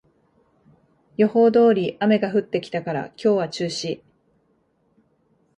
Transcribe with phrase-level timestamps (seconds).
[1.17, 4.01] 予報通り雨が降ってきたから今日は中止